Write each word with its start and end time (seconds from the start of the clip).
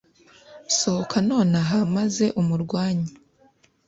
sohoka 0.77 1.17
noneho 1.29 1.77
maze 1.95 2.25
umurwanye 2.41 3.09